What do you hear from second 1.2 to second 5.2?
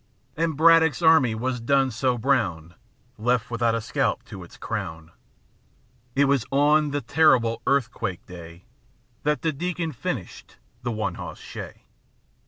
was done so brown. Left without a scalp to its crown.